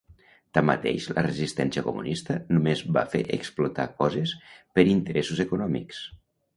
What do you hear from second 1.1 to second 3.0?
la resistència comunista només